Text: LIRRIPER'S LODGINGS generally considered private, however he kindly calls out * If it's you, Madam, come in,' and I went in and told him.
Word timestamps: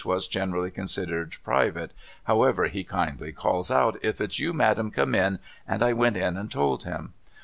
LIRRIPER'S 0.03 0.07
LODGINGS 0.13 0.27
generally 0.33 0.71
considered 0.71 1.35
private, 1.43 1.91
however 2.23 2.65
he 2.69 2.83
kindly 2.83 3.31
calls 3.31 3.69
out 3.69 3.99
* 3.99 4.01
If 4.01 4.19
it's 4.19 4.39
you, 4.39 4.51
Madam, 4.51 4.89
come 4.89 5.13
in,' 5.13 5.37
and 5.67 5.83
I 5.83 5.93
went 5.93 6.17
in 6.17 6.37
and 6.37 6.49
told 6.51 6.85
him. 6.85 7.13